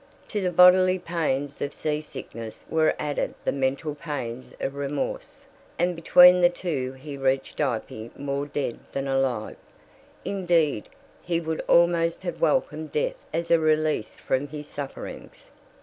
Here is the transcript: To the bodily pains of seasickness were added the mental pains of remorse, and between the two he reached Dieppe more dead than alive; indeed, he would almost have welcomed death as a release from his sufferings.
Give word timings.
To 0.29 0.41
the 0.41 0.51
bodily 0.51 0.97
pains 0.97 1.61
of 1.61 1.75
seasickness 1.75 2.65
were 2.67 2.95
added 2.97 3.35
the 3.45 3.51
mental 3.51 3.93
pains 3.93 4.55
of 4.59 4.73
remorse, 4.73 5.45
and 5.77 5.95
between 5.95 6.41
the 6.41 6.49
two 6.49 6.93
he 6.93 7.17
reached 7.17 7.57
Dieppe 7.57 8.09
more 8.17 8.47
dead 8.47 8.79
than 8.93 9.07
alive; 9.07 9.57
indeed, 10.25 10.89
he 11.21 11.39
would 11.39 11.61
almost 11.67 12.23
have 12.23 12.41
welcomed 12.41 12.91
death 12.91 13.23
as 13.31 13.51
a 13.51 13.59
release 13.59 14.15
from 14.15 14.47
his 14.47 14.65
sufferings. 14.67 15.51